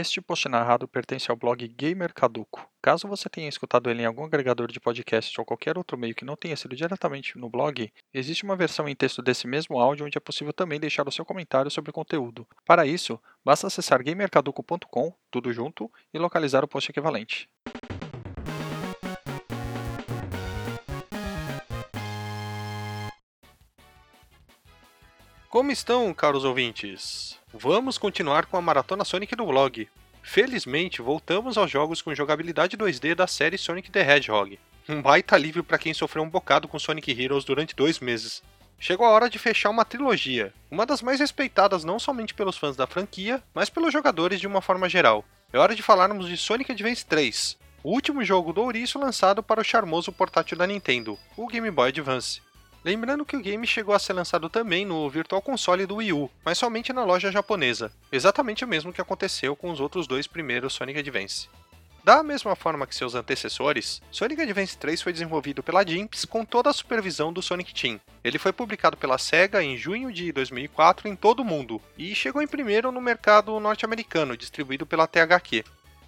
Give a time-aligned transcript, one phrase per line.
[0.00, 2.66] Este post narrado pertence ao blog Gamer Caduco.
[2.80, 6.24] Caso você tenha escutado ele em algum agregador de podcast ou qualquer outro meio que
[6.24, 10.16] não tenha sido diretamente no blog, existe uma versão em texto desse mesmo áudio onde
[10.16, 12.48] é possível também deixar o seu comentário sobre o conteúdo.
[12.64, 17.46] Para isso, basta acessar gamercaduco.com, tudo junto, e localizar o post equivalente.
[25.50, 27.36] Como estão, caros ouvintes?
[27.52, 29.88] Vamos continuar com a Maratona Sonic no blog.
[30.22, 34.60] Felizmente, voltamos aos jogos com jogabilidade 2D da série Sonic the Hedgehog.
[34.88, 38.44] Um baita alívio para quem sofreu um bocado com Sonic Heroes durante dois meses.
[38.78, 42.76] Chegou a hora de fechar uma trilogia, uma das mais respeitadas não somente pelos fãs
[42.76, 45.24] da franquia, mas pelos jogadores de uma forma geral.
[45.52, 49.60] É hora de falarmos de Sonic Advance 3, o último jogo do ouriço lançado para
[49.60, 52.40] o charmoso portátil da Nintendo, o Game Boy Advance.
[52.82, 56.30] Lembrando que o game chegou a ser lançado também no Virtual Console do Wii U,
[56.42, 60.72] mas somente na loja japonesa, exatamente o mesmo que aconteceu com os outros dois primeiros
[60.72, 61.48] Sonic Advance.
[62.02, 66.70] Da mesma forma que seus antecessores, Sonic Advance 3 foi desenvolvido pela Jimps com toda
[66.70, 68.00] a supervisão do Sonic Team.
[68.24, 72.40] Ele foi publicado pela SEGA em junho de 2004 em todo o mundo e chegou
[72.40, 75.62] em primeiro no mercado norte-americano, distribuído pela THQ.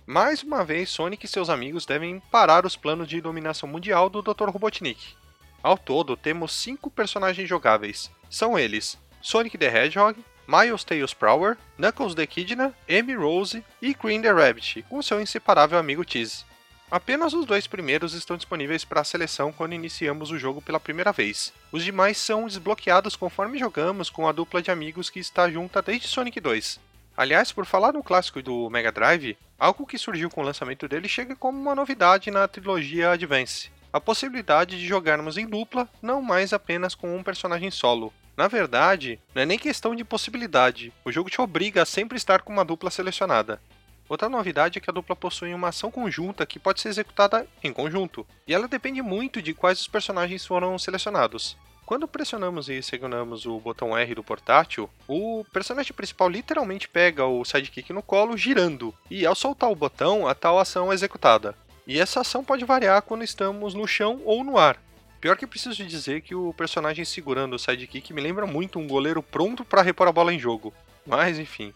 [0.07, 4.23] Mais uma vez, Sonic e seus amigos devem parar os planos de dominação mundial do
[4.23, 4.49] Dr.
[4.49, 5.15] Robotnik,
[5.63, 8.11] ao todo, temos cinco personagens jogáveis.
[8.29, 10.19] São eles Sonic the Hedgehog,
[10.49, 15.79] Miles Tails Prower, Knuckles the Echidna, Amy Rose e Green the Rabbit, com seu inseparável
[15.79, 16.45] amigo Tease.
[16.91, 21.13] Apenas os dois primeiros estão disponíveis para a seleção quando iniciamos o jogo pela primeira
[21.13, 21.53] vez.
[21.71, 26.09] Os demais são desbloqueados conforme jogamos com a dupla de amigos que está junta desde
[26.09, 26.79] Sonic 2.
[27.17, 31.09] Aliás, por falar no clássico do Mega Drive, algo que surgiu com o lançamento dele
[31.09, 36.53] chega como uma novidade na trilogia Advance a possibilidade de jogarmos em dupla, não mais
[36.53, 38.13] apenas com um personagem solo.
[38.37, 42.41] Na verdade, não é nem questão de possibilidade, o jogo te obriga a sempre estar
[42.41, 43.61] com uma dupla selecionada.
[44.09, 47.73] Outra novidade é que a dupla possui uma ação conjunta que pode ser executada em
[47.73, 51.57] conjunto, e ela depende muito de quais os personagens foram selecionados.
[51.85, 57.45] Quando pressionamos e seguramos o botão R do portátil, o personagem principal literalmente pega o
[57.45, 61.55] sidekick no colo girando, e ao soltar o botão, a tal ação é executada.
[61.87, 64.81] E essa ação pode variar quando estamos no chão ou no ar.
[65.21, 69.23] Pior que preciso dizer que o personagem segurando o sidekick me lembra muito um goleiro
[69.23, 70.73] pronto para repor a bola em jogo.
[71.07, 71.73] Mas enfim.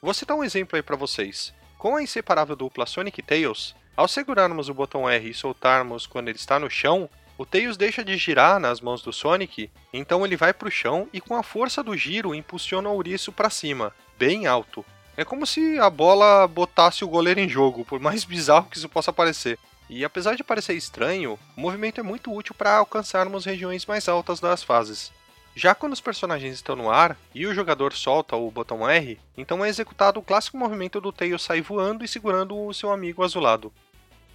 [0.00, 1.52] Vou citar um exemplo aí para vocês.
[1.76, 6.28] Com a inseparável dupla Sonic e Tails, ao segurarmos o botão R e soltarmos quando
[6.28, 10.36] ele está no chão, o Tails deixa de girar nas mãos do Sonic, então ele
[10.36, 13.94] vai para o chão e com a força do giro impulsiona o ouriço para cima,
[14.18, 14.84] bem alto.
[15.20, 18.88] É como se a bola botasse o goleiro em jogo, por mais bizarro que isso
[18.88, 19.58] possa parecer.
[19.86, 24.40] E apesar de parecer estranho, o movimento é muito útil para alcançarmos regiões mais altas
[24.40, 25.12] das fases.
[25.54, 29.62] Já quando os personagens estão no ar e o jogador solta o botão R, então
[29.62, 33.70] é executado o clássico movimento do Tails sair voando e segurando o seu amigo azulado.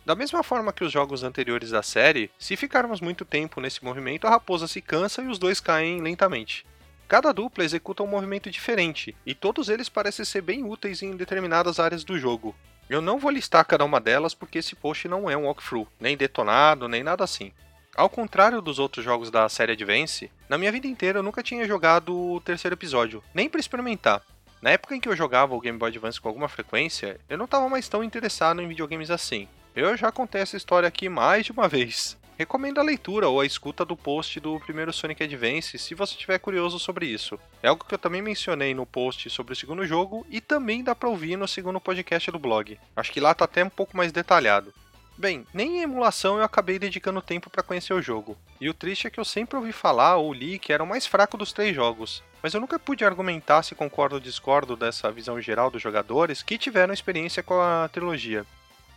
[0.06, 4.28] Da mesma forma que os jogos anteriores da série, se ficarmos muito tempo nesse movimento,
[4.28, 6.64] a raposa se cansa e os dois caem lentamente.
[7.08, 11.80] Cada dupla executa um movimento diferente, e todos eles parecem ser bem úteis em determinadas
[11.80, 12.56] áreas do jogo.
[12.90, 16.18] Eu não vou listar cada uma delas porque esse post não é um walkthrough, nem
[16.18, 17.52] detonado, nem nada assim.
[17.96, 21.68] Ao contrário dos outros jogos da série Advance, na minha vida inteira eu nunca tinha
[21.68, 24.22] jogado o terceiro episódio, nem para experimentar.
[24.62, 27.46] Na época em que eu jogava o Game Boy Advance com alguma frequência, eu não
[27.46, 29.48] estava mais tão interessado em videogames assim.
[29.76, 32.18] Eu já contei essa história aqui mais de uma vez.
[32.38, 36.38] Recomendo a leitura ou a escuta do post do primeiro Sonic Advance se você estiver
[36.38, 37.40] curioso sobre isso.
[37.64, 40.94] É algo que eu também mencionei no post sobre o segundo jogo e também dá
[40.94, 42.78] para ouvir no segundo podcast do blog.
[42.94, 44.74] Acho que lá tá até um pouco mais detalhado.
[45.18, 48.38] Bem, nem em emulação eu acabei dedicando tempo para conhecer o jogo.
[48.60, 51.08] E o triste é que eu sempre ouvi falar ou li que era o mais
[51.08, 52.22] fraco dos três jogos.
[52.44, 56.58] Mas eu nunca pude argumentar se concordo ou discordo dessa visão geral dos jogadores que
[56.58, 58.46] tiveram experiência com a trilogia.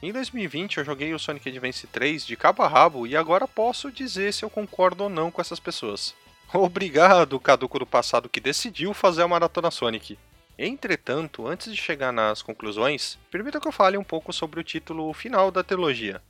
[0.01, 3.91] Em 2020 eu joguei o Sonic Advance 3 de cabo a rabo e agora posso
[3.91, 6.15] dizer se eu concordo ou não com essas pessoas.
[6.55, 10.17] Obrigado, caduco do passado que decidiu fazer a maratona Sonic.
[10.57, 15.13] Entretanto, antes de chegar nas conclusões, permita que eu fale um pouco sobre o título
[15.13, 16.23] final da trilogia.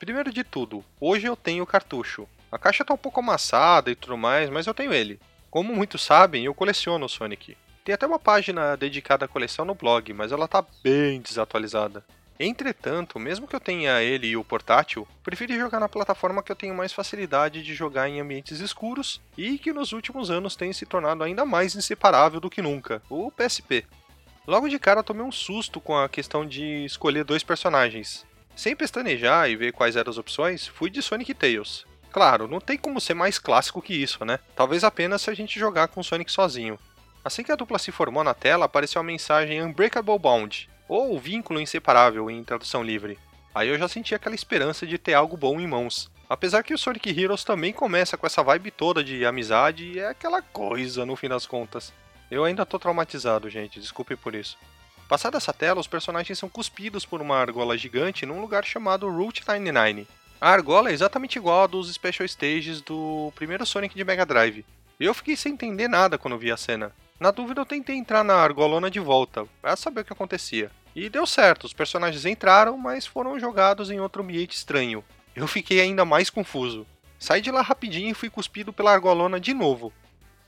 [0.00, 2.28] Primeiro de tudo, hoje eu tenho o cartucho.
[2.50, 5.20] A caixa tá um pouco amassada e tudo mais, mas eu tenho ele.
[5.48, 7.56] Como muitos sabem, eu coleciono o Sonic.
[7.84, 12.04] Tem até uma página dedicada à coleção no blog, mas ela tá bem desatualizada.
[12.44, 16.56] Entretanto, mesmo que eu tenha ele e o portátil, prefiro jogar na plataforma que eu
[16.56, 20.84] tenho mais facilidade de jogar em ambientes escuros e que nos últimos anos tem se
[20.84, 23.84] tornado ainda mais inseparável do que nunca, o PSP.
[24.44, 28.26] Logo de cara tomei um susto com a questão de escolher dois personagens.
[28.56, 31.86] Sem pestanejar e ver quais eram as opções, fui de Sonic Tails.
[32.10, 34.40] Claro, não tem como ser mais clássico que isso, né?
[34.56, 36.76] Talvez apenas se a gente jogar com Sonic sozinho.
[37.24, 41.60] Assim que a dupla se formou na tela, apareceu a mensagem Unbreakable Bound, ou vínculo
[41.60, 43.18] inseparável em tradução livre.
[43.54, 46.10] Aí eu já senti aquela esperança de ter algo bom em mãos.
[46.28, 50.08] Apesar que o Sonic Heroes também começa com essa vibe toda de amizade e é
[50.08, 51.92] aquela coisa no fim das contas.
[52.30, 54.56] Eu ainda tô traumatizado, gente, desculpe por isso.
[55.06, 59.42] Passada essa tela, os personagens são cuspidos por uma argola gigante num lugar chamado Route
[59.46, 60.06] 99.
[60.40, 64.64] A argola é exatamente igual a dos Special Stages do primeiro Sonic de Mega Drive.
[64.98, 66.92] Eu fiquei sem entender nada quando vi a cena.
[67.22, 70.72] Na dúvida, eu tentei entrar na argolona de volta, para saber o que acontecia.
[70.92, 75.04] E deu certo, os personagens entraram, mas foram jogados em outro ambiente estranho.
[75.32, 76.84] Eu fiquei ainda mais confuso.
[77.20, 79.92] Saí de lá rapidinho e fui cuspido pela argolona de novo.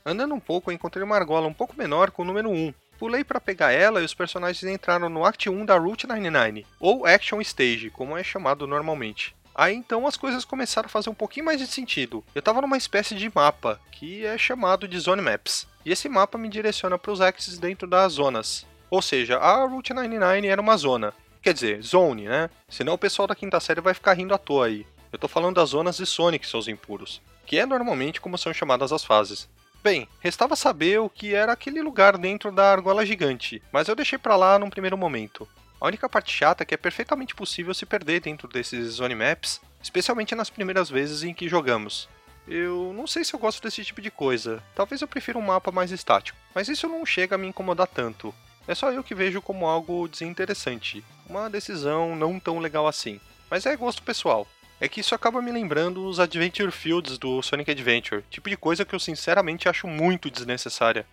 [0.05, 2.73] Andando um pouco, encontrei uma argola um pouco menor com o número 1.
[2.99, 7.05] Pulei para pegar ela e os personagens entraram no Act 1 da Route 99, ou
[7.05, 9.33] Action Stage, como é chamado normalmente.
[9.55, 12.23] Aí então as coisas começaram a fazer um pouquinho mais de sentido.
[12.35, 15.65] Eu estava numa espécie de mapa, que é chamado de Zone Maps.
[15.85, 18.65] E esse mapa me direciona para os axes dentro das zonas.
[18.89, 21.13] Ou seja, a Route 99 era uma zona.
[21.41, 22.49] Quer dizer, zone, né?
[22.67, 24.85] Senão o pessoal da quinta série vai ficar rindo à toa aí.
[25.11, 27.21] Eu tô falando das zonas de Sonic, seus impuros.
[27.45, 29.47] Que é normalmente como são chamadas as fases.
[29.81, 34.17] Bem, restava saber o que era aquele lugar dentro da argola gigante, mas eu deixei
[34.17, 35.47] para lá num primeiro momento.
[35.79, 39.61] A única parte chata é que é perfeitamente possível se perder dentro desses zone maps,
[39.81, 42.09] especialmente nas primeiras vezes em que jogamos.
[42.47, 45.71] Eu não sei se eu gosto desse tipo de coisa, talvez eu prefira um mapa
[45.71, 48.33] mais estático, mas isso não chega a me incomodar tanto.
[48.67, 53.19] É só eu que vejo como algo desinteressante, uma decisão não tão legal assim.
[53.49, 54.47] Mas é gosto pessoal.
[54.79, 58.83] É que isso acaba me lembrando os Adventure Fields do Sonic Adventure, tipo de coisa
[58.83, 61.05] que eu sinceramente acho muito desnecessária.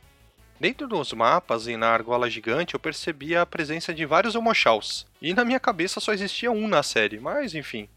[0.63, 5.35] Dentro dos mapas e na argola gigante eu percebi a presença de vários Omochaus, e
[5.35, 7.89] na minha cabeça só existia um na série, mas enfim.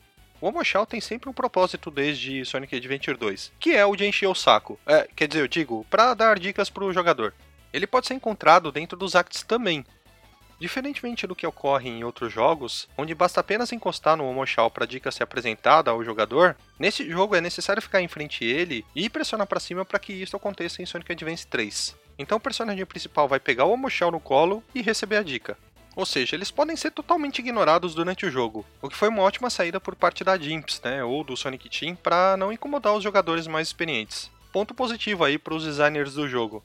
[0.42, 4.26] O Omochao tem sempre um propósito desde Sonic Adventure 2, que é o de encher
[4.26, 4.80] o saco.
[4.84, 7.36] É, quer dizer, eu digo, para dar dicas pro jogador
[7.72, 9.86] ele pode ser encontrado dentro dos acts também.
[10.60, 14.88] Diferentemente do que ocorre em outros jogos, onde basta apenas encostar no Omochao para a
[14.88, 19.08] dica ser apresentada ao jogador, nesse jogo é necessário ficar em frente a ele e
[19.08, 22.05] pressionar para cima para que isso aconteça em Sonic Advance 3.
[22.18, 25.58] Então o personagem principal vai pegar o Omochao no colo e receber a dica.
[25.96, 29.50] Ou seja, eles podem ser totalmente ignorados durante o jogo, o que foi uma ótima
[29.50, 33.48] saída por parte da Jimps, né, ou do Sonic Team, para não incomodar os jogadores
[33.48, 34.30] mais experientes.
[34.52, 36.64] Ponto positivo aí para os designers do jogo.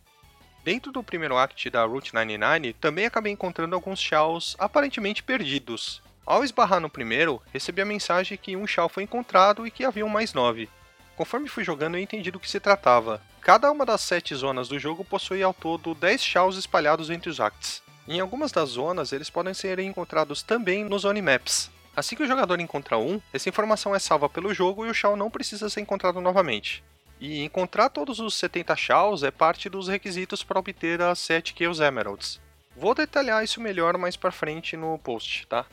[0.64, 6.02] Dentro do primeiro act da Route 99, também acabei encontrando alguns Shaos aparentemente perdidos.
[6.26, 10.08] Ao esbarrar no primeiro, recebi a mensagem que um Shao foi encontrado e que haviam
[10.08, 10.68] mais nove.
[11.16, 13.22] Conforme fui jogando, eu entendi do que se tratava.
[13.40, 17.40] Cada uma das sete zonas do jogo possui ao todo 10 Shaos espalhados entre os
[17.40, 17.82] acts.
[18.06, 21.70] Em algumas das zonas, eles podem ser encontrados também nos Zone Maps.
[21.96, 25.16] Assim que o jogador encontra um, essa informação é salva pelo jogo e o Shao
[25.16, 26.84] não precisa ser encontrado novamente.
[27.18, 31.80] E encontrar todos os 70 Shaos é parte dos requisitos para obter as 7 Chaos
[31.80, 32.40] Emeralds.
[32.76, 35.64] Vou detalhar isso melhor mais para frente no post, tá?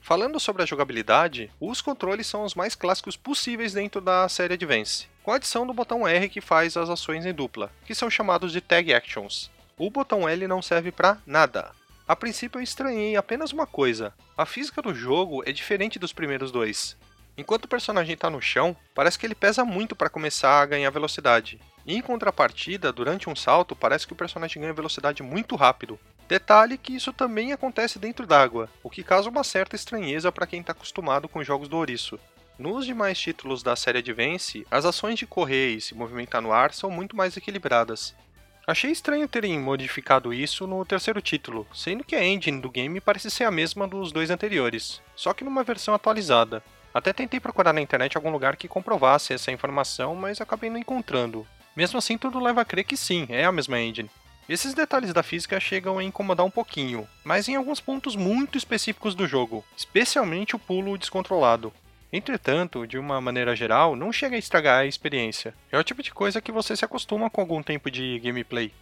[0.00, 5.08] Falando sobre a jogabilidade, os controles são os mais clássicos possíveis dentro da série Advance,
[5.26, 8.52] com a adição do botão R que faz as ações em dupla, que são chamados
[8.52, 9.50] de Tag Actions.
[9.76, 11.72] O botão L não serve para nada.
[12.06, 16.52] A princípio eu estranhei apenas uma coisa: a física do jogo é diferente dos primeiros
[16.52, 16.96] dois.
[17.36, 20.90] Enquanto o personagem está no chão, parece que ele pesa muito para começar a ganhar
[20.90, 21.60] velocidade.
[21.84, 25.98] E em contrapartida, durante um salto, parece que o personagem ganha velocidade muito rápido.
[26.28, 30.60] Detalhe que isso também acontece dentro d'água, o que causa uma certa estranheza para quem
[30.60, 32.16] está acostumado com jogos do ouriço.
[32.58, 36.72] Nos demais títulos da série Advance, as ações de correr e se movimentar no ar
[36.72, 38.14] são muito mais equilibradas.
[38.66, 43.30] Achei estranho terem modificado isso no terceiro título, sendo que a engine do game parece
[43.30, 46.64] ser a mesma dos dois anteriores, só que numa versão atualizada.
[46.94, 51.46] Até tentei procurar na internet algum lugar que comprovasse essa informação, mas acabei não encontrando.
[51.76, 54.10] Mesmo assim, tudo leva a crer que sim, é a mesma engine.
[54.48, 59.14] Esses detalhes da física chegam a incomodar um pouquinho, mas em alguns pontos muito específicos
[59.14, 61.70] do jogo, especialmente o pulo descontrolado.
[62.16, 65.54] Entretanto, de uma maneira geral, não chega a estragar a experiência.
[65.70, 68.72] É o tipo de coisa que você se acostuma com algum tempo de gameplay.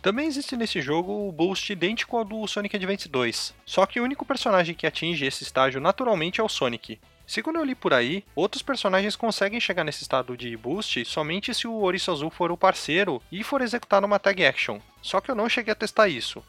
[0.00, 4.04] Também existe nesse jogo o boost idêntico ao do Sonic Advance 2, só que o
[4.04, 8.24] único personagem que atinge esse estágio naturalmente é o Sonic, Segundo eu li por aí,
[8.34, 12.56] outros personagens conseguem chegar nesse estado de boost somente se o Ouriço Azul for o
[12.56, 14.80] parceiro e for executar uma tag action.
[15.02, 16.42] Só que eu não cheguei a testar isso.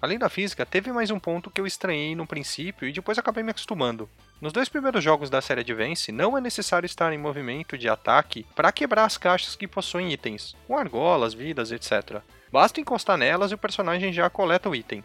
[0.00, 3.44] Além da física, teve mais um ponto que eu estranhei no princípio e depois acabei
[3.44, 4.08] me acostumando.
[4.42, 8.44] Nos dois primeiros jogos da série Advance, não é necessário estar em movimento de ataque
[8.56, 12.20] para quebrar as caixas que possuem itens, com argolas, vidas, etc.
[12.50, 15.04] Basta encostar nelas e o personagem já coleta o item.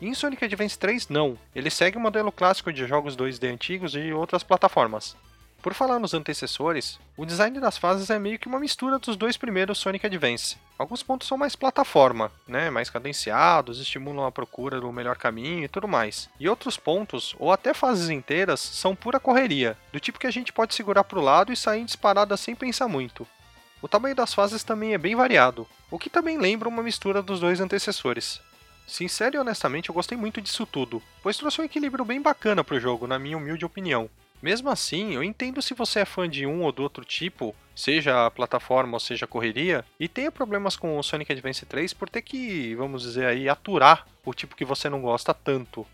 [0.00, 1.36] Em Sonic Advance 3, não.
[1.54, 5.14] Ele segue o modelo clássico de jogos 2D antigos e outras plataformas.
[5.60, 9.36] Por falar nos antecessores, o design das fases é meio que uma mistura dos dois
[9.36, 10.56] primeiros Sonic Advance.
[10.78, 15.68] Alguns pontos são mais plataforma, né, mais cadenciados, estimulam a procura do melhor caminho e
[15.68, 16.30] tudo mais.
[16.38, 20.52] E outros pontos, ou até fases inteiras, são pura correria, do tipo que a gente
[20.52, 23.26] pode segurar pro lado e sair disparada sem pensar muito.
[23.82, 27.40] O tamanho das fases também é bem variado, o que também lembra uma mistura dos
[27.40, 28.40] dois antecessores.
[28.86, 32.78] Sincero e honestamente, eu gostei muito disso tudo, pois trouxe um equilíbrio bem bacana pro
[32.78, 34.08] jogo, na minha humilde opinião.
[34.40, 38.26] Mesmo assim, eu entendo se você é fã de um ou do outro tipo, seja
[38.26, 42.08] a plataforma ou seja a correria, e tenha problemas com o Sonic Advance 3 por
[42.08, 45.84] ter que, vamos dizer aí, aturar o tipo que você não gosta tanto.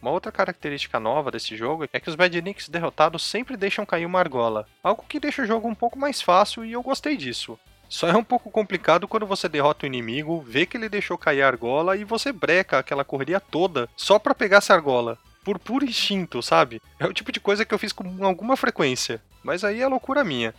[0.00, 4.18] Uma outra característica nova desse jogo é que os Badniks derrotados sempre deixam cair uma
[4.18, 7.58] argola, algo que deixa o jogo um pouco mais fácil e eu gostei disso.
[7.90, 11.42] Só é um pouco complicado quando você derrota o inimigo, vê que ele deixou cair
[11.42, 15.84] a argola e você breca aquela correria toda só para pegar essa argola por puro
[15.84, 16.80] instinto, sabe?
[16.98, 20.24] É o tipo de coisa que eu fiz com alguma frequência, mas aí é loucura
[20.24, 20.54] minha.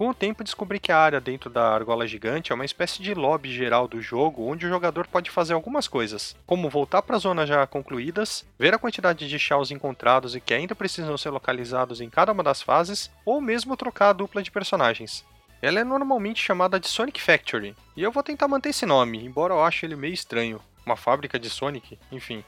[0.00, 3.12] Com o tempo descobri que a área dentro da argola gigante é uma espécie de
[3.12, 7.46] lobby geral do jogo onde o jogador pode fazer algumas coisas, como voltar para zonas
[7.46, 12.08] já concluídas, ver a quantidade de chaos encontrados e que ainda precisam ser localizados em
[12.08, 15.22] cada uma das fases, ou mesmo trocar a dupla de personagens.
[15.60, 19.52] Ela é normalmente chamada de Sonic Factory, e eu vou tentar manter esse nome, embora
[19.52, 20.62] eu ache ele meio estranho.
[20.86, 22.42] Uma fábrica de Sonic, enfim.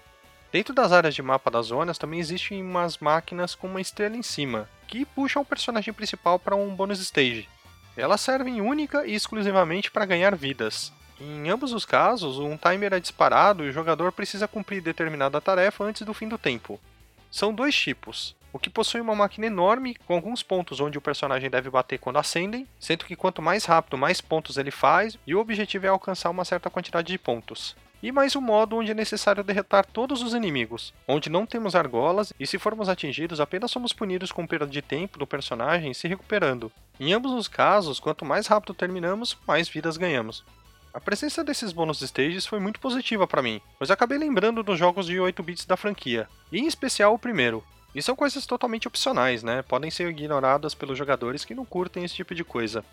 [0.53, 4.23] Dentro das áreas de mapa das zonas também existem umas máquinas com uma estrela em
[4.23, 7.49] cima, que puxam o personagem principal para um bônus stage.
[7.97, 10.93] Elas servem única e exclusivamente para ganhar vidas.
[11.19, 15.85] Em ambos os casos, um timer é disparado e o jogador precisa cumprir determinada tarefa
[15.85, 16.79] antes do fim do tempo.
[17.31, 21.49] São dois tipos, o que possui uma máquina enorme com alguns pontos onde o personagem
[21.49, 25.41] deve bater quando acendem, sendo que quanto mais rápido mais pontos ele faz, e o
[25.41, 29.45] objetivo é alcançar uma certa quantidade de pontos e mais um modo onde é necessário
[29.45, 34.33] derretar todos os inimigos, onde não temos argolas e se formos atingidos apenas somos punidos
[34.33, 36.73] com perda de tempo do personagem se recuperando.
[36.99, 40.45] Em ambos os casos, quanto mais rápido terminamos, mais vidas ganhamos.
[40.93, 45.07] A presença desses bônus stages foi muito positiva para mim, pois acabei lembrando dos jogos
[45.07, 47.65] de 8 bits da franquia, e em especial o primeiro.
[47.95, 49.63] E são coisas totalmente opcionais, né?
[49.63, 52.85] Podem ser ignoradas pelos jogadores que não curtem esse tipo de coisa.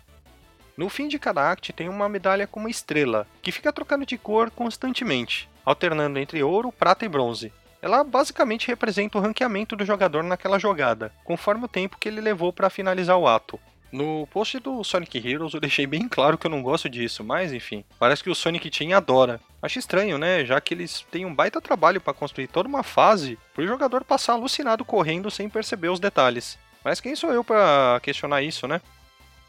[0.76, 4.16] No fim de cada act tem uma medalha com uma estrela, que fica trocando de
[4.16, 7.52] cor constantemente, alternando entre ouro, prata e bronze.
[7.82, 12.52] Ela basicamente representa o ranqueamento do jogador naquela jogada, conforme o tempo que ele levou
[12.52, 13.58] para finalizar o ato.
[13.92, 17.52] No post do Sonic Heroes eu deixei bem claro que eu não gosto disso, mas
[17.52, 19.40] enfim, parece que o Sonic Team adora.
[19.60, 20.44] Acho estranho, né?
[20.44, 24.04] Já que eles têm um baita trabalho para construir toda uma fase para o jogador
[24.04, 26.56] passar alucinado correndo sem perceber os detalhes.
[26.84, 28.80] Mas quem sou eu para questionar isso, né?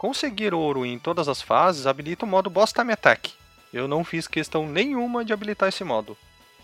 [0.02, 3.34] Conseguir ouro em todas as fases habilita o modo Boss Time Attack.
[3.72, 6.18] Eu não fiz questão nenhuma de habilitar esse modo.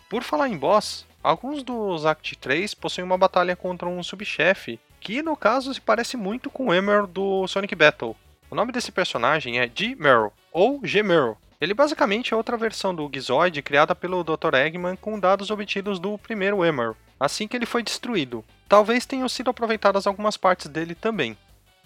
[0.09, 5.21] Por falar em boss, alguns dos Act 3 possuem uma batalha contra um subchefe, que
[5.21, 8.15] no caso se parece muito com o Emerald do Sonic Battle.
[8.49, 11.37] O nome desse personagem é G-Meryl, ou G-Meryl.
[11.61, 14.55] Ele basicamente é outra versão do Gizoid criada pelo Dr.
[14.55, 18.43] Eggman com dados obtidos do primeiro Emerald, assim que ele foi destruído.
[18.67, 21.37] Talvez tenham sido aproveitadas algumas partes dele também.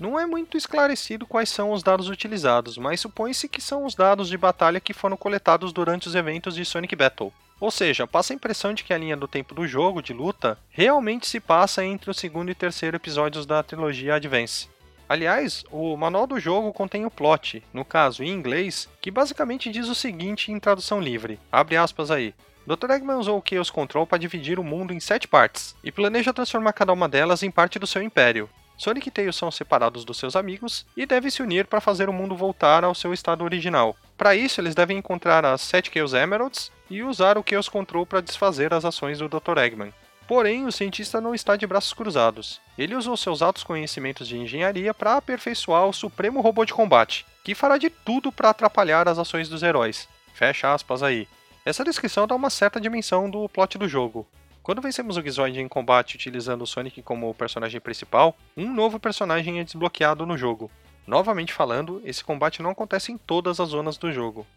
[0.02, 4.30] Não é muito esclarecido quais são os dados utilizados, mas supõe-se que são os dados
[4.30, 7.32] de batalha que foram coletados durante os eventos de Sonic Battle.
[7.60, 10.58] Ou seja, passa a impressão de que a linha do tempo do jogo de luta
[10.72, 14.68] realmente se passa entre o segundo e terceiro episódios da trilogia Advance.
[15.08, 19.88] Aliás, o manual do jogo contém o plot, no caso em inglês, que basicamente diz
[19.88, 22.34] o seguinte em tradução livre: abre aspas aí.
[22.66, 22.90] Dr.
[22.90, 26.74] Eggman usou o Chaos Control para dividir o mundo em sete partes, e planeja transformar
[26.74, 28.50] cada uma delas em parte do seu império,
[28.82, 32.14] Sonic e Tails são separados dos seus amigos e devem se unir para fazer o
[32.14, 33.96] mundo voltar ao seu estado original.
[34.18, 38.22] Para isso, eles devem encontrar as 7 Chaos Emeralds e usar o Chaos Control para
[38.22, 39.60] desfazer as ações do Dr.
[39.60, 39.94] Eggman.
[40.28, 42.60] Porém, o cientista não está de braços cruzados.
[42.76, 47.54] Ele usou seus altos conhecimentos de engenharia para aperfeiçoar o supremo robô de combate, que
[47.54, 50.10] fará de tudo para atrapalhar as ações dos heróis.
[50.34, 51.28] Fecha aspas aí.
[51.64, 54.28] Essa descrição dá uma certa dimensão do plot do jogo.
[54.72, 59.60] Quando vencemos o Gizoid em combate utilizando o Sonic como personagem principal, um novo personagem
[59.60, 60.72] é desbloqueado no jogo.
[61.06, 64.48] Novamente falando, esse combate não acontece em todas as zonas do jogo.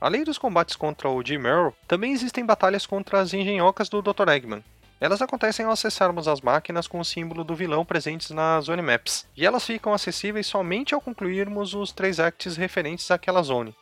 [0.00, 4.28] Além dos combates contra o G-Meryl, também existem batalhas contra as engenhocas do Dr.
[4.28, 4.62] Eggman.
[5.00, 9.26] Elas acontecem ao acessarmos as máquinas com o símbolo do vilão presentes na Zone Maps,
[9.36, 13.74] e elas ficam acessíveis somente ao concluirmos os três acts referentes àquela zone.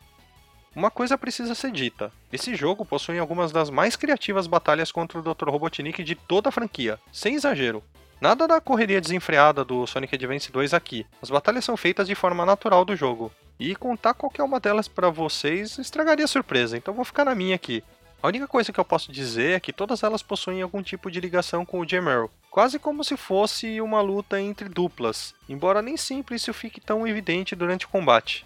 [0.75, 5.22] Uma coisa precisa ser dita: esse jogo possui algumas das mais criativas batalhas contra o
[5.22, 5.48] Dr.
[5.48, 7.82] Robotnik de toda a franquia, sem exagero.
[8.20, 11.06] Nada da correria desenfreada do Sonic Advance 2 aqui.
[11.22, 13.32] As batalhas são feitas de forma natural do jogo.
[13.60, 17.54] E contar qualquer uma delas para vocês estragaria a surpresa, então vou ficar na minha
[17.54, 17.82] aqui.
[18.20, 21.20] A única coisa que eu posso dizer é que todas elas possuem algum tipo de
[21.20, 26.34] ligação com o Gemerl, quase como se fosse uma luta entre duplas, embora nem sempre
[26.34, 28.44] isso fique tão evidente durante o combate.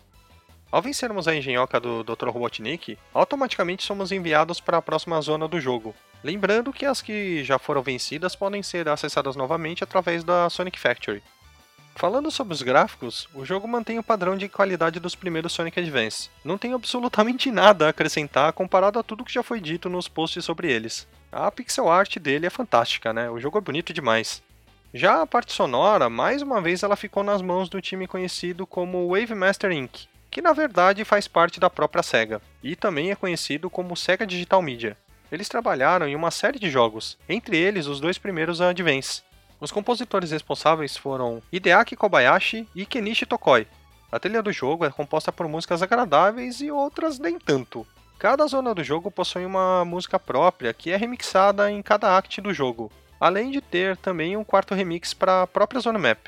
[0.73, 2.31] Ao vencermos a engenhoca do Dr.
[2.31, 5.95] Robotnik, automaticamente somos enviados para a próxima zona do jogo.
[6.25, 11.23] Lembrando que as que já foram vencidas podem ser acessadas novamente através da Sonic Factory.
[11.95, 16.31] Falando sobre os gráficos, o jogo mantém o padrão de qualidade dos primeiros Sonic Advance.
[16.43, 20.43] Não tem absolutamente nada a acrescentar comparado a tudo que já foi dito nos posts
[20.43, 21.07] sobre eles.
[21.31, 23.29] A pixel art dele é fantástica, né?
[23.29, 24.43] O jogo é bonito demais.
[24.95, 29.09] Já a parte sonora, mais uma vez ela ficou nas mãos do time conhecido como
[29.09, 33.71] Wave Master Inc., que na verdade faz parte da própria SEGA, e também é conhecido
[33.71, 34.97] como SEGA Digital Media.
[35.31, 39.23] Eles trabalharam em uma série de jogos, entre eles os dois primeiros Advance,
[39.63, 43.65] os compositores responsáveis foram Hideaki Kobayashi e Kenichi Tokoi.
[44.11, 47.87] A trilha do jogo é composta por músicas agradáveis e outras nem tanto.
[48.19, 52.53] Cada zona do jogo possui uma música própria que é remixada em cada act do
[52.53, 56.27] jogo, além de ter também um quarto remix para a própria zona map.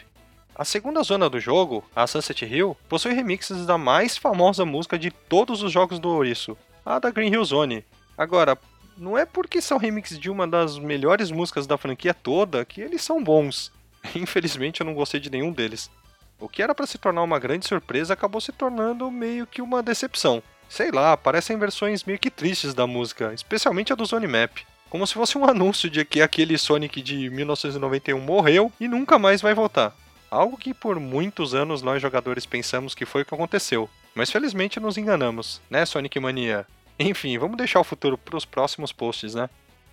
[0.56, 5.10] A segunda zona do jogo, a Sunset Hill, possui remixes da mais famosa música de
[5.10, 6.56] todos os jogos do Ouriço,
[6.86, 7.84] a da Green Hill Zone.
[8.16, 8.56] Agora,
[8.96, 13.02] não é porque são remixes de uma das melhores músicas da franquia toda que eles
[13.02, 13.72] são bons.
[14.14, 15.90] Infelizmente eu não gostei de nenhum deles.
[16.38, 19.82] O que era para se tornar uma grande surpresa acabou se tornando meio que uma
[19.82, 20.40] decepção.
[20.68, 24.58] Sei lá, parecem versões meio que tristes da música, especialmente a do Zone Map.
[24.88, 29.42] Como se fosse um anúncio de que aquele Sonic de 1991 morreu e nunca mais
[29.42, 29.92] vai voltar.
[30.34, 33.88] Algo que por muitos anos nós jogadores pensamos que foi o que aconteceu.
[34.16, 36.66] Mas felizmente nos enganamos, né, Sonic Mania?
[36.98, 39.48] Enfim, vamos deixar o futuro para os próximos posts, né?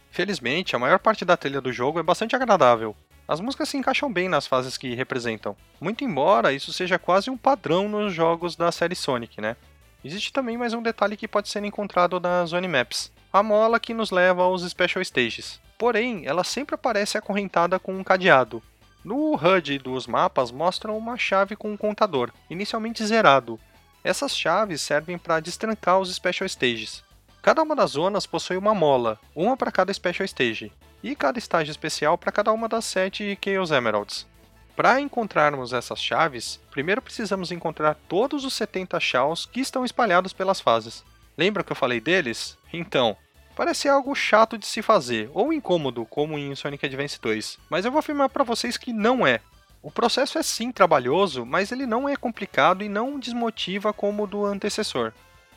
[0.10, 2.96] Felizmente, a maior parte da trilha do jogo é bastante agradável.
[3.28, 7.38] As músicas se encaixam bem nas fases que representam, muito embora isso seja quase um
[7.38, 9.56] padrão nos jogos da série Sonic, né?
[10.04, 13.94] Existe também mais um detalhe que pode ser encontrado nas Zone Maps, a mola que
[13.94, 15.62] nos leva aos Special Stages.
[15.78, 18.64] Porém, ela sempre aparece acorrentada com um cadeado.
[19.04, 23.60] No HUD dos mapas mostram uma chave com um contador, inicialmente zerado,
[24.04, 27.04] essas chaves servem para destrancar os Special Stages.
[27.42, 30.72] Cada uma das zonas possui uma mola, uma para cada Special Stage,
[31.04, 34.28] e cada estágio especial para cada uma das 7 Chaos Emeralds.
[34.76, 40.60] Para encontrarmos essas chaves, primeiro precisamos encontrar todos os 70 Shaws que estão espalhados pelas
[40.60, 41.04] fases.
[41.38, 42.58] Lembra que eu falei deles?
[42.74, 43.16] Então,
[43.62, 47.92] parece algo chato de se fazer, ou incômodo, como em Sonic Advance 2, mas eu
[47.92, 49.40] vou afirmar para vocês que não é.
[49.84, 54.28] O processo é sim trabalhoso, mas ele não é complicado e não desmotiva como o
[54.28, 55.14] do antecessor.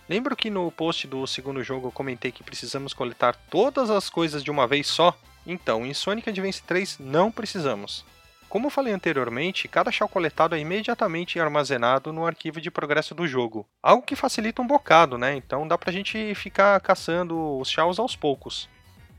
[0.07, 4.45] Lembro que no post do segundo jogo eu comentei que precisamos coletar todas as coisas
[4.45, 5.17] de uma vez só?
[5.47, 8.05] Então, em Sonic Advance 3 não precisamos.
[8.55, 13.27] Como eu falei anteriormente, cada shell coletado é imediatamente armazenado no arquivo de progresso do
[13.27, 15.35] jogo, algo que facilita um bocado, né?
[15.35, 18.69] Então dá pra gente ficar caçando os shells aos poucos.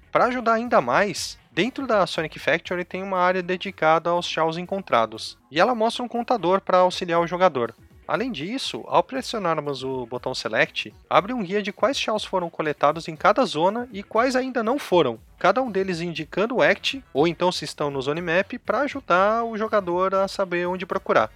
[0.10, 5.38] Para ajudar ainda mais, Dentro da Sonic Factory tem uma área dedicada aos Shaws encontrados,
[5.50, 7.74] e ela mostra um contador para auxiliar o jogador.
[8.08, 13.08] Além disso, ao pressionarmos o botão Select, abre um guia de quais Shaws foram coletados
[13.08, 17.28] em cada zona e quais ainda não foram, cada um deles indicando o Act, ou
[17.28, 21.32] então se estão no Zone Map, para ajudar o jogador a saber onde procurar.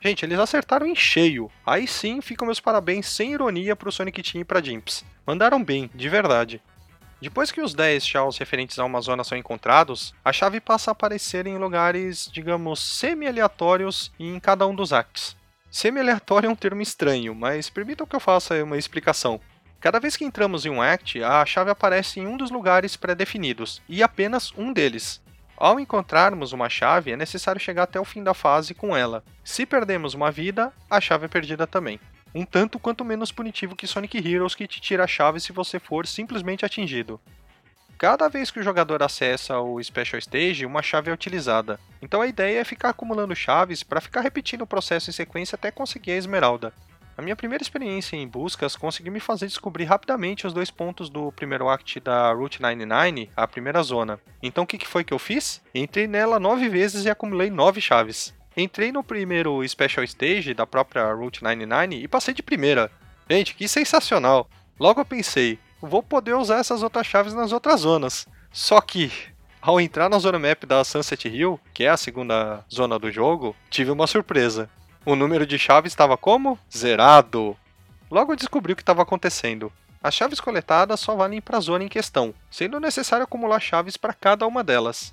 [0.00, 1.50] Gente, eles acertaram em cheio.
[1.66, 5.04] Aí sim ficam meus parabéns sem ironia para o Sonic Team e para Jimps.
[5.26, 6.62] Mandaram bem, de verdade.
[7.20, 10.92] Depois que os 10 chaos referentes a uma zona são encontrados, a chave passa a
[10.92, 15.36] aparecer em lugares, digamos, semi-aleatórios em cada um dos acts.
[15.76, 19.38] Semi-aleatório é um termo estranho, mas permitam que eu faça uma explicação.
[19.78, 23.82] Cada vez que entramos em um act, a chave aparece em um dos lugares pré-definidos,
[23.86, 25.22] e apenas um deles.
[25.54, 29.22] Ao encontrarmos uma chave, é necessário chegar até o fim da fase com ela.
[29.44, 32.00] Se perdemos uma vida, a chave é perdida também
[32.36, 35.78] um tanto quanto menos punitivo que Sonic Heroes que te tira a chave se você
[35.78, 37.18] for simplesmente atingido.
[37.98, 41.80] Cada vez que o jogador acessa o Special Stage, uma chave é utilizada.
[42.02, 45.70] Então a ideia é ficar acumulando chaves para ficar repetindo o processo em sequência até
[45.70, 46.74] conseguir a esmeralda.
[47.16, 51.32] A minha primeira experiência em buscas conseguiu me fazer descobrir rapidamente os dois pontos do
[51.32, 54.20] primeiro act da Route 99, a primeira zona.
[54.42, 55.62] Então o que foi que eu fiz?
[55.74, 58.34] Entrei nela nove vezes e acumulei nove chaves.
[58.54, 62.90] Entrei no primeiro Special Stage da própria Route 99 e passei de primeira.
[63.30, 64.46] Gente, que sensacional!
[64.78, 68.26] Logo eu pensei, vou poder usar essas outras chaves nas outras zonas.
[68.52, 69.12] Só que,
[69.60, 73.54] ao entrar na zona map da Sunset Hill, que é a segunda zona do jogo,
[73.68, 74.70] tive uma surpresa.
[75.04, 76.58] O número de chaves estava como?
[76.74, 77.56] Zerado!
[78.10, 79.72] Logo descobri o que estava acontecendo.
[80.02, 84.12] As chaves coletadas só valem para a zona em questão, sendo necessário acumular chaves para
[84.12, 85.12] cada uma delas.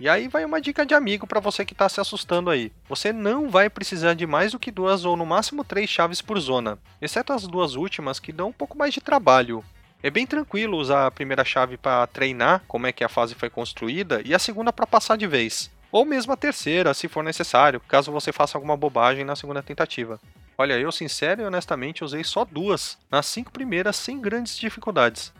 [0.00, 2.72] E aí vai uma dica de amigo para você que está se assustando aí.
[2.88, 6.40] Você não vai precisar de mais do que duas ou no máximo três chaves por
[6.40, 9.62] zona, exceto as duas últimas que dão um pouco mais de trabalho.
[10.02, 13.50] É bem tranquilo usar a primeira chave para treinar como é que a fase foi
[13.50, 15.70] construída e a segunda para passar de vez.
[15.92, 20.18] Ou mesmo a terceira, se for necessário, caso você faça alguma bobagem na segunda tentativa.
[20.56, 25.32] Olha, eu sincero e honestamente usei só duas, nas cinco primeiras sem grandes dificuldades.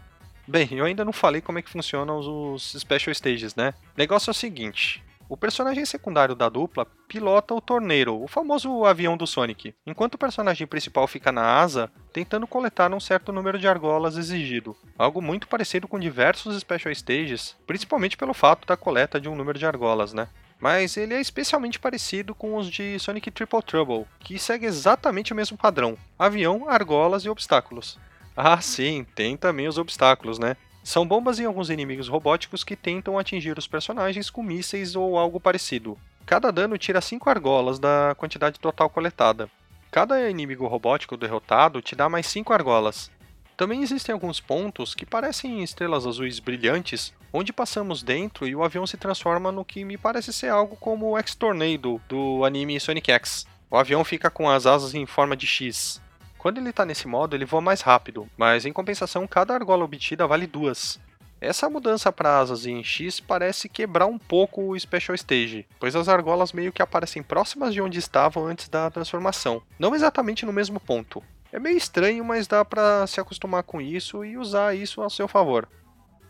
[0.47, 3.73] Bem, eu ainda não falei como é que funcionam os Special Stages, né?
[3.95, 8.85] O negócio é o seguinte: o personagem secundário da dupla pilota o Torneiro, o famoso
[8.85, 13.57] avião do Sonic, enquanto o personagem principal fica na asa, tentando coletar um certo número
[13.57, 14.77] de argolas exigido.
[14.99, 19.57] Algo muito parecido com diversos Special Stages, principalmente pelo fato da coleta de um número
[19.57, 20.27] de argolas, né?
[20.59, 25.37] Mas ele é especialmente parecido com os de Sonic Triple Trouble, que segue exatamente o
[25.37, 28.01] mesmo padrão: avião, argolas e obstáculos.
[28.37, 30.57] Ah, sim, tem também os obstáculos, né?
[30.83, 35.39] São bombas e alguns inimigos robóticos que tentam atingir os personagens com mísseis ou algo
[35.39, 35.99] parecido.
[36.25, 39.51] Cada dano tira 5 argolas da quantidade total coletada.
[39.91, 43.11] Cada inimigo robótico derrotado te dá mais 5 argolas.
[43.57, 48.87] Também existem alguns pontos que parecem estrelas azuis brilhantes, onde passamos dentro e o avião
[48.87, 53.47] se transforma no que me parece ser algo como o X-Tornado do anime Sonic X.
[53.71, 56.01] O avião fica com as asas em forma de X.
[56.41, 60.27] Quando ele está nesse modo, ele voa mais rápido, mas em compensação, cada argola obtida
[60.27, 60.99] vale duas.
[61.39, 66.09] Essa mudança para asas em X parece quebrar um pouco o Special Stage, pois as
[66.09, 70.81] argolas meio que aparecem próximas de onde estavam antes da transformação, não exatamente no mesmo
[70.81, 71.23] ponto.
[71.53, 75.29] É meio estranho, mas dá para se acostumar com isso e usar isso a seu
[75.29, 75.69] favor.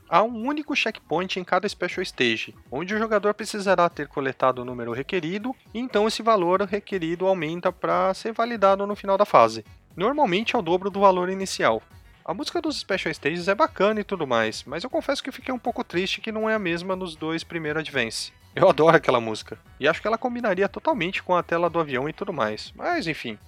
[0.09, 4.65] Há um único checkpoint em cada Special Stage, onde o jogador precisará ter coletado o
[4.65, 9.65] número requerido, e então esse valor requerido aumenta para ser validado no final da fase
[10.01, 11.83] normalmente é o dobro do valor inicial.
[12.25, 15.53] A música dos Special Stages é bacana e tudo mais, mas eu confesso que fiquei
[15.53, 18.33] um pouco triste que não é a mesma nos dois primeiros Advance.
[18.57, 22.09] Eu adoro aquela música, e acho que ela combinaria totalmente com a tela do avião
[22.09, 23.39] e tudo mais, mas enfim.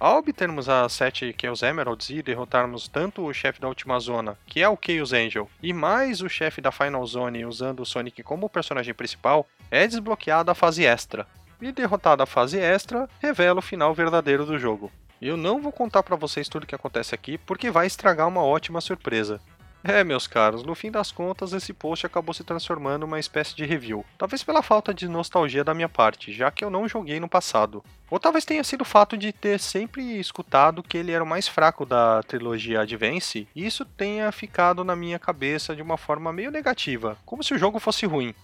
[0.00, 4.60] Ao obtermos as 7 Chaos Emeralds e derrotarmos tanto o chefe da última zona, que
[4.60, 8.50] é o Chaos Angel, e mais o chefe da Final Zone usando o Sonic como
[8.50, 11.24] personagem principal, é desbloqueada a fase extra.
[11.62, 14.90] E derrotada a fase extra, revela o final verdadeiro do jogo.
[15.26, 18.42] Eu não vou contar para vocês tudo o que acontece aqui, porque vai estragar uma
[18.44, 19.40] ótima surpresa.
[19.82, 23.64] É, meus caros, no fim das contas, esse post acabou se transformando uma espécie de
[23.64, 24.04] review.
[24.18, 27.82] Talvez pela falta de nostalgia da minha parte, já que eu não joguei no passado.
[28.10, 31.48] Ou talvez tenha sido o fato de ter sempre escutado que ele era o mais
[31.48, 36.50] fraco da trilogia Advance, e isso tenha ficado na minha cabeça de uma forma meio
[36.50, 38.34] negativa, como se o jogo fosse ruim.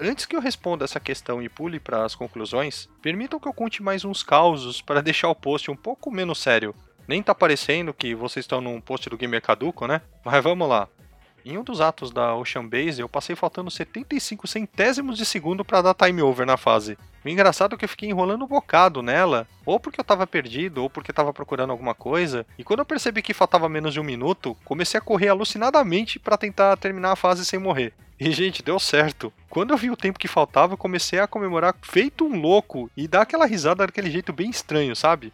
[0.00, 3.82] Antes que eu responda essa questão e pule para as conclusões, permitam que eu conte
[3.82, 6.72] mais uns causos para deixar o post um pouco menos sério.
[7.08, 10.00] Nem tá parecendo que vocês estão num post do Gamer Caduco, né?
[10.24, 10.86] Mas vamos lá.
[11.44, 15.82] Em um dos atos da Ocean Base, eu passei faltando 75 centésimos de segundo para
[15.82, 16.96] dar time over na fase.
[17.24, 20.82] O engraçado é que eu fiquei enrolando um bocado nela, ou porque eu tava perdido,
[20.82, 24.04] ou porque tava procurando alguma coisa, e quando eu percebi que faltava menos de um
[24.04, 27.94] minuto, comecei a correr alucinadamente para tentar terminar a fase sem morrer.
[28.20, 29.32] E, gente, deu certo.
[29.48, 33.06] Quando eu vi o tempo que faltava, eu comecei a comemorar feito um louco e
[33.06, 35.32] dar aquela risada daquele jeito bem estranho, sabe?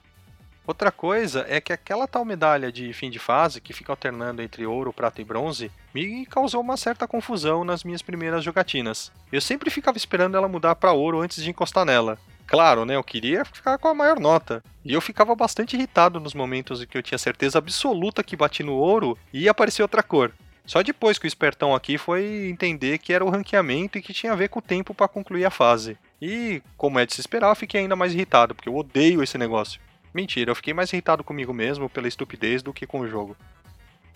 [0.67, 4.65] Outra coisa é que aquela tal medalha de fim de fase, que fica alternando entre
[4.65, 9.13] ouro, prata e bronze, me causou uma certa confusão nas minhas primeiras jogatinas.
[9.31, 12.19] Eu sempre ficava esperando ela mudar para ouro antes de encostar nela.
[12.47, 12.97] Claro, né?
[12.97, 14.63] Eu queria ficar com a maior nota.
[14.85, 18.63] E eu ficava bastante irritado nos momentos em que eu tinha certeza absoluta que bati
[18.63, 20.33] no ouro e ia aparecer outra cor.
[20.67, 24.33] Só depois que o espertão aqui foi entender que era o ranqueamento e que tinha
[24.33, 25.99] a ver com o tempo para concluir a fase.
[26.21, 29.37] E, como é de se esperar, eu fiquei ainda mais irritado, porque eu odeio esse
[29.37, 29.81] negócio.
[30.13, 33.37] Mentira, eu fiquei mais irritado comigo mesmo pela estupidez do que com o jogo.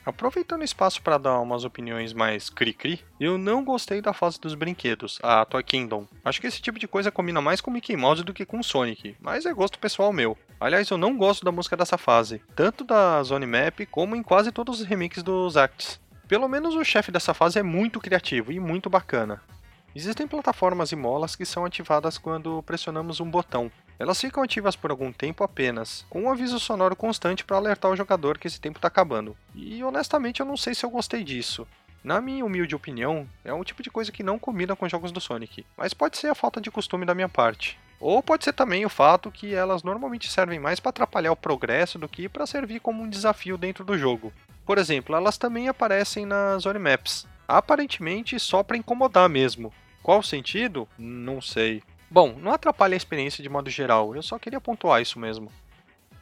[0.08, 4.54] Aproveitando o espaço para dar umas opiniões mais cri-cri, eu não gostei da fase dos
[4.54, 6.06] brinquedos, a Toy Kingdom.
[6.24, 9.16] Acho que esse tipo de coisa combina mais com Mickey Mouse do que com Sonic,
[9.20, 10.38] mas é gosto pessoal meu.
[10.58, 14.50] Aliás, eu não gosto da música dessa fase, tanto da Zone Map como em quase
[14.50, 16.00] todos os remakes dos Acts.
[16.28, 19.40] Pelo menos o chefe dessa fase é muito criativo e muito bacana.
[19.96, 23.72] Existem plataformas e molas que são ativadas quando pressionamos um botão.
[23.98, 27.96] Elas ficam ativas por algum tempo apenas, com um aviso sonoro constante para alertar o
[27.96, 29.34] jogador que esse tempo está acabando.
[29.54, 31.66] E honestamente eu não sei se eu gostei disso.
[32.04, 35.22] Na minha humilde opinião, é um tipo de coisa que não combina com jogos do
[35.22, 37.78] Sonic, mas pode ser a falta de costume da minha parte.
[38.00, 41.98] Ou pode ser também o fato que elas normalmente servem mais para atrapalhar o progresso
[41.98, 44.32] do que para servir como um desafio dentro do jogo.
[44.64, 49.72] Por exemplo, elas também aparecem nas Zone Maps, aparentemente só para incomodar mesmo.
[50.02, 50.86] Qual o sentido?
[50.96, 51.82] Não sei.
[52.10, 55.50] Bom, não atrapalha a experiência de modo geral, eu só queria pontuar isso mesmo.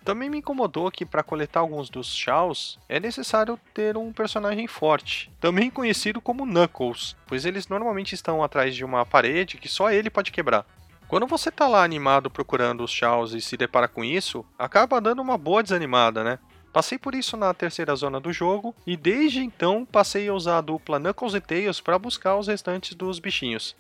[0.04, 5.28] Também me incomodou que para coletar alguns dos Shaos é necessário ter um personagem forte,
[5.40, 10.08] também conhecido como Knuckles, pois eles normalmente estão atrás de uma parede que só ele
[10.08, 10.64] pode quebrar.
[11.08, 15.22] Quando você tá lá animado procurando os Shaos e se depara com isso, acaba dando
[15.22, 16.36] uma boa desanimada, né?
[16.72, 20.60] Passei por isso na terceira zona do jogo e desde então passei a usar a
[20.60, 23.76] dupla Knuckles e Tails para buscar os restantes dos bichinhos.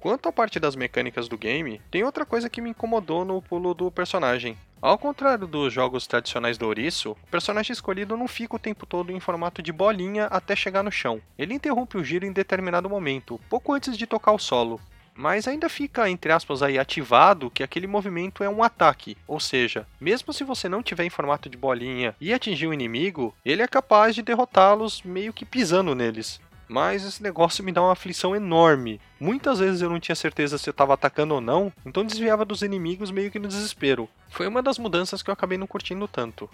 [0.00, 3.74] Quanto à parte das mecânicas do game, tem outra coisa que me incomodou no pulo
[3.74, 4.56] do personagem.
[4.80, 9.12] Ao contrário dos jogos tradicionais do Ouriço, o personagem escolhido não fica o tempo todo
[9.12, 11.20] em formato de bolinha até chegar no chão.
[11.36, 14.80] Ele interrompe o giro em determinado momento, pouco antes de tocar o solo
[15.16, 19.16] mas ainda fica, entre aspas, aí ativado que aquele movimento é um ataque.
[19.26, 23.34] Ou seja, mesmo se você não tiver em formato de bolinha e atingir o inimigo,
[23.44, 26.40] ele é capaz de derrotá-los meio que pisando neles.
[26.68, 29.00] Mas esse negócio me dá uma aflição enorme.
[29.18, 32.62] Muitas vezes eu não tinha certeza se eu estava atacando ou não, então desviava dos
[32.62, 34.08] inimigos meio que no desespero.
[34.28, 36.50] Foi uma das mudanças que eu acabei não curtindo tanto.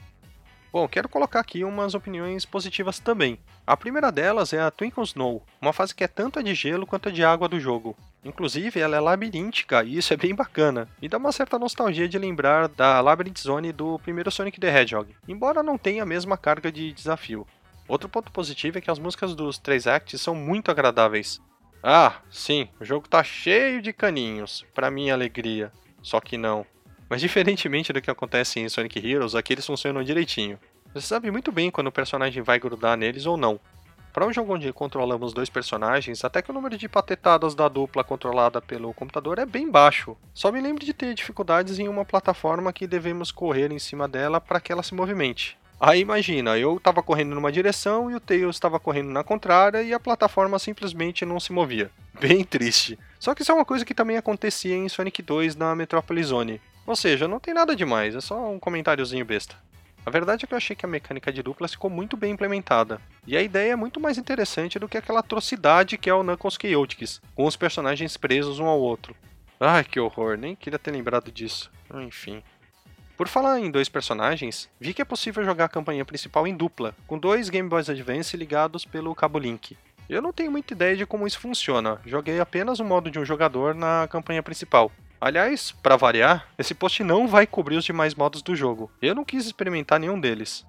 [0.70, 3.38] Bom, quero colocar aqui umas opiniões positivas também.
[3.66, 6.86] A primeira delas é a Twinkle Snow, uma fase que é tanto a de gelo
[6.86, 7.96] quanto a de água do jogo.
[8.24, 10.88] Inclusive, ela é labiríntica e isso é bem bacana.
[11.00, 15.14] E dá uma certa nostalgia de lembrar da Labyrinth Zone do primeiro Sonic the Hedgehog,
[15.26, 17.46] embora não tenha a mesma carga de desafio.
[17.88, 21.40] Outro ponto positivo é que as músicas dos três acts são muito agradáveis.
[21.82, 25.72] Ah, sim, o jogo tá cheio de caninhos, para minha alegria.
[26.00, 26.64] Só que não.
[27.10, 30.58] Mas diferentemente do que acontece em Sonic Heroes, aqui eles funcionam direitinho.
[30.94, 33.58] Você sabe muito bem quando o personagem vai grudar neles ou não.
[34.12, 38.04] Para um jogo onde controlamos dois personagens, até que o número de patetadas da dupla
[38.04, 40.16] controlada pelo computador é bem baixo.
[40.34, 44.38] Só me lembro de ter dificuldades em uma plataforma que devemos correr em cima dela
[44.38, 45.56] para que ela se movimente.
[45.80, 49.94] Aí imagina, eu estava correndo numa direção e o Tails estava correndo na contrária e
[49.94, 51.90] a plataforma simplesmente não se movia.
[52.20, 52.98] Bem triste.
[53.18, 56.60] Só que isso é uma coisa que também acontecia em Sonic 2 na Metropolis Zone.
[56.86, 59.56] Ou seja, não tem nada demais, é só um comentáriozinho besta.
[60.04, 63.00] A verdade é que eu achei que a mecânica de duplas ficou muito bem implementada,
[63.24, 66.58] e a ideia é muito mais interessante do que aquela atrocidade que é o Knuckles
[66.60, 69.14] Chaotix, com os personagens presos um ao outro.
[69.60, 71.70] Ai, que horror, nem queria ter lembrado disso.
[71.94, 72.42] Enfim.
[73.16, 76.96] Por falar em dois personagens, vi que é possível jogar a campanha principal em dupla,
[77.06, 79.78] com dois Game Boys Advance ligados pelo cabo Link.
[80.08, 83.24] Eu não tenho muita ideia de como isso funciona, joguei apenas o modo de um
[83.24, 84.90] jogador na campanha principal,
[85.24, 88.90] Aliás, para variar, esse post não vai cobrir os demais modos do jogo.
[89.00, 90.66] Eu não quis experimentar nenhum deles.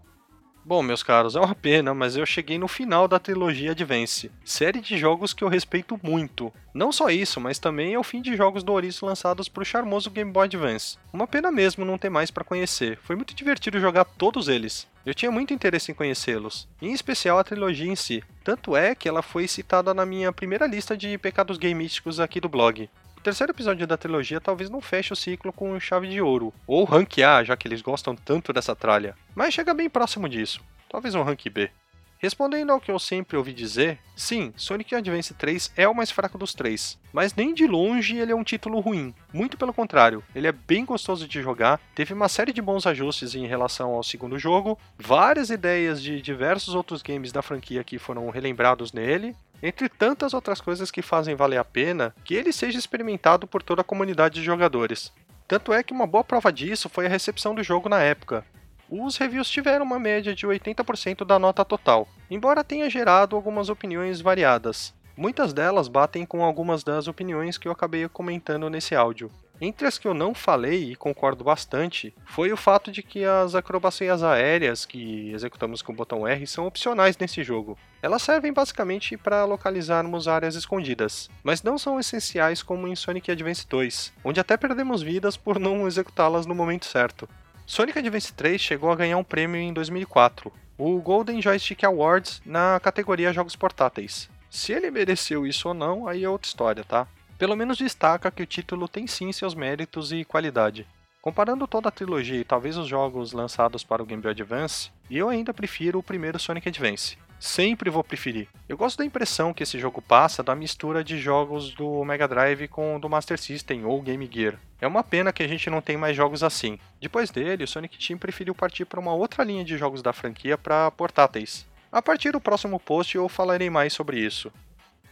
[0.64, 4.80] Bom, meus caros, é uma pena, mas eu cheguei no final da trilogia Advance, série
[4.80, 6.54] de jogos que eu respeito muito.
[6.72, 9.66] Não só isso, mas também é o fim de jogos do Ouriço lançados para o
[9.66, 11.00] charmoso Game Boy Advance.
[11.12, 13.00] Uma pena mesmo não ter mais para conhecer.
[13.02, 14.88] Foi muito divertido jogar todos eles.
[15.04, 18.24] Eu tinha muito interesse em conhecê-los, em especial a trilogia em si.
[18.44, 22.48] Tanto é que ela foi citada na minha primeira lista de pecados gameísticos aqui do
[22.48, 22.88] blog
[23.24, 27.20] terceiro episódio da trilogia talvez não feche o ciclo com chave de ouro, ou rank
[27.20, 31.24] A, já que eles gostam tanto dessa tralha, mas chega bem próximo disso, talvez um
[31.24, 31.72] rank B.
[32.20, 36.38] Respondendo ao que eu sempre ouvi dizer, sim, Sonic Advance 3 é o mais fraco
[36.38, 39.14] dos três, mas nem de longe ele é um título ruim.
[39.34, 43.36] Muito pelo contrário, ele é bem gostoso de jogar, teve uma série de bons ajustes
[43.36, 48.30] em relação ao segundo jogo, várias ideias de diversos outros games da franquia que foram
[48.30, 53.48] relembrados nele, entre tantas outras coisas que fazem valer a pena que ele seja experimentado
[53.48, 55.14] por toda a comunidade de jogadores.
[55.48, 58.46] Tanto é que uma boa prova disso foi a recepção do jogo na época.
[58.90, 64.20] Os reviews tiveram uma média de 80% da nota total, embora tenha gerado algumas opiniões
[64.20, 64.94] variadas.
[65.16, 69.32] Muitas delas batem com algumas das opiniões que eu acabei comentando nesse áudio.
[69.66, 73.56] Entre as que eu não falei e concordo bastante, foi o fato de que as
[73.56, 77.78] acrobacias aéreas que executamos com o botão R são opcionais nesse jogo.
[78.02, 83.66] Elas servem basicamente para localizarmos áreas escondidas, mas não são essenciais como em Sonic Advance
[83.66, 87.30] 2, onde até perdemos vidas por não executá-las no momento certo.
[87.66, 92.82] Sonic Advance 3 chegou a ganhar um prêmio em 2004, o Golden Joystick Awards na
[92.82, 94.30] categoria Jogos Portáteis.
[94.50, 97.08] Se ele mereceu isso ou não, aí é outra história, tá?
[97.44, 100.88] Pelo menos destaca que o título tem sim seus méritos e qualidade.
[101.22, 105.28] Comparando toda a trilogia e talvez os jogos lançados para o Game Boy Advance, eu
[105.28, 107.18] ainda prefiro o primeiro Sonic Advance.
[107.38, 108.48] Sempre vou preferir.
[108.70, 112.70] Eu gosto da impressão que esse jogo passa da mistura de jogos do Mega Drive
[112.70, 114.58] com o do Master System ou Game Gear.
[114.80, 116.80] É uma pena que a gente não tem mais jogos assim.
[117.02, 120.58] Depois dele, o Sonic Team preferiu partir para uma outra linha de jogos da franquia
[120.58, 121.68] para portáteis.
[121.92, 124.50] A partir do próximo post eu falarei mais sobre isso.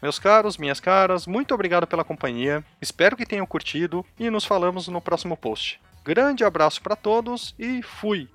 [0.02, 2.64] Meus caros, minhas caras, muito obrigado pela companhia.
[2.82, 5.80] Espero que tenham curtido e nos falamos no próximo post.
[6.04, 8.28] Grande abraço para todos e fui!